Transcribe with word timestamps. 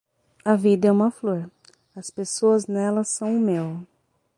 A 0.43 0.55
vida 0.55 0.87
é 0.87 0.91
uma 0.91 1.11
flor, 1.11 1.51
as 1.95 2.09
pessoas 2.09 2.65
nela 2.65 3.03
são 3.03 3.37
o 3.37 3.39
mel. 3.39 3.85